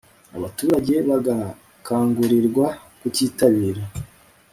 [0.37, 2.65] abaturage bagakangurirwa
[2.99, 3.83] kucyitabira